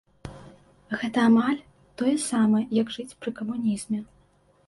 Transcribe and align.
Гэта 1.01 1.19
амаль 1.31 1.59
тое 2.01 2.15
самае, 2.31 2.61
як 2.81 2.87
жыць 2.97 3.17
пры 3.21 3.35
камунізме. 3.41 3.99